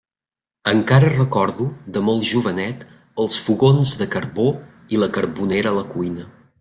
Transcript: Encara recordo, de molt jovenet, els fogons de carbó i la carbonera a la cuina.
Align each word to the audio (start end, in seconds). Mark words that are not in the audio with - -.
Encara 0.69 1.09
recordo, 1.13 1.67
de 1.97 2.01
molt 2.07 2.25
jovenet, 2.29 2.81
els 3.25 3.37
fogons 3.49 3.93
de 4.03 4.09
carbó 4.17 4.47
i 4.97 5.03
la 5.05 5.11
carbonera 5.19 5.75
a 5.75 5.81
la 5.83 5.89
cuina. 5.93 6.27